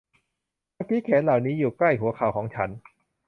[0.75, 2.69] เมื่อกี้แขนเหล่านี้อยู่ใกล้หัวเข่าของฉัน